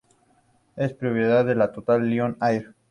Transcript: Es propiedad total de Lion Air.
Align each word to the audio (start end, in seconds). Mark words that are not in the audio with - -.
Es 0.77 0.93
propiedad 0.95 1.71
total 1.73 2.01
de 2.01 2.07
Lion 2.07 2.35
Air. 2.41 2.73